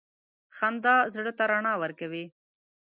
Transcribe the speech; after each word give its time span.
•خندا 0.55 0.95
زړه 1.13 1.31
ته 1.37 1.43
رڼا 1.51 1.73
ورکوي. 1.83 2.25